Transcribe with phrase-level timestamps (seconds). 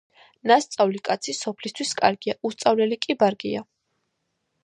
[0.51, 3.65] ნასწავლი კაცი სოფლისთვის კარგია, უსწავლელი კი ბარგია.